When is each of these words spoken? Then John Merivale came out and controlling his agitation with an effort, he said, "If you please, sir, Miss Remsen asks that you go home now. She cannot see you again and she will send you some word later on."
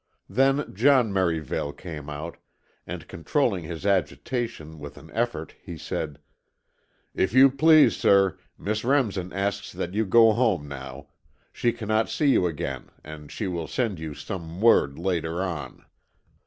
Then 0.27 0.73
John 0.73 1.13
Merivale 1.13 1.73
came 1.73 2.09
out 2.09 2.37
and 2.87 3.07
controlling 3.07 3.65
his 3.65 3.85
agitation 3.85 4.79
with 4.79 4.97
an 4.97 5.11
effort, 5.13 5.53
he 5.61 5.77
said, 5.77 6.17
"If 7.13 7.33
you 7.35 7.51
please, 7.51 7.97
sir, 7.97 8.39
Miss 8.57 8.83
Remsen 8.83 9.31
asks 9.31 9.71
that 9.73 9.93
you 9.93 10.07
go 10.07 10.31
home 10.31 10.67
now. 10.67 11.09
She 11.53 11.71
cannot 11.71 12.09
see 12.09 12.31
you 12.31 12.47
again 12.47 12.89
and 13.03 13.31
she 13.31 13.45
will 13.45 13.67
send 13.67 13.99
you 13.99 14.15
some 14.15 14.59
word 14.59 14.97
later 14.97 15.43
on." 15.43 15.85